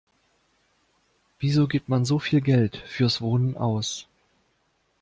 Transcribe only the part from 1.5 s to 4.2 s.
gibt man so viel Geld fürs Wohnen aus?